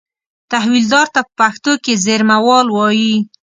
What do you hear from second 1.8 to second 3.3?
کې زېرمهوال وایي.